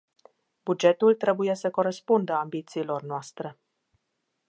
[0.63, 3.59] Bugetul trebuie să corespundă ambițiilor noastre.